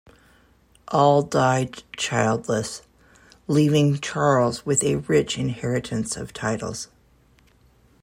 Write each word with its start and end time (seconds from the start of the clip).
All 0.87 1.21
died 1.21 1.83
childless, 1.95 2.81
leaving 3.47 3.99
Charles 3.99 4.65
with 4.65 4.83
a 4.83 4.95
rich 4.95 5.37
inheritance 5.37 6.17
of 6.17 6.33
titles. 6.33 6.87